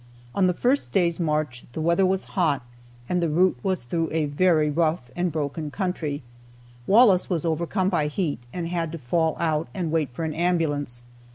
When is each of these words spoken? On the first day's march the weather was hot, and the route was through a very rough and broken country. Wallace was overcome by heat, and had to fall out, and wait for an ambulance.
On 0.33 0.47
the 0.47 0.53
first 0.55 0.91
day's 0.91 1.19
march 1.19 1.65
the 1.73 1.79
weather 1.79 2.07
was 2.07 2.23
hot, 2.33 2.63
and 3.07 3.21
the 3.21 3.29
route 3.29 3.59
was 3.61 3.83
through 3.83 4.09
a 4.11 4.25
very 4.25 4.67
rough 4.67 5.11
and 5.15 5.31
broken 5.31 5.69
country. 5.69 6.23
Wallace 6.87 7.29
was 7.29 7.45
overcome 7.45 7.89
by 7.89 8.07
heat, 8.07 8.39
and 8.51 8.67
had 8.69 8.91
to 8.93 8.97
fall 8.97 9.37
out, 9.39 9.67
and 9.75 9.91
wait 9.91 10.09
for 10.09 10.23
an 10.25 10.33
ambulance. 10.33 11.03